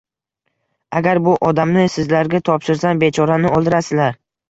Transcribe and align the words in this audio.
Agar 1.01 1.21
bu 1.27 1.35
odamni 1.51 1.85
sizlarga 1.99 2.43
topshirsam, 2.51 3.07
bechorani 3.07 3.57
o’ldirasizlar. 3.57 4.23